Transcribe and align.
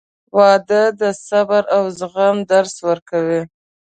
•واده 0.37 0.83
د 1.01 1.03
صبر 1.27 1.63
او 1.75 1.83
زغم 1.99 2.37
درس 2.51 2.75
ورکوي. 2.87 3.41